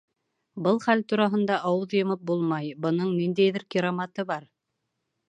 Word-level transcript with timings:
—Был 0.67 0.79
хәл 0.85 1.03
тураһында 1.11 1.59
ауыҙ 1.71 1.93
йомоп 1.99 2.23
булмай, 2.31 2.71
бының 2.87 3.13
ниндәйҙер 3.19 3.67
кираматы 3.77 4.27
бар! 4.33 4.49